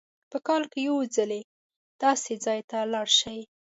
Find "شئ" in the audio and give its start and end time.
3.19-3.39